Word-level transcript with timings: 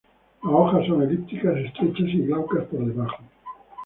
Las 0.41 0.51
hojas 0.51 0.87
son 0.87 1.03
elípticas 1.03 1.55
estrechas 1.57 2.07
y 2.07 2.23
glaucas 2.25 2.65
por 2.65 2.83
debajo. 2.83 3.23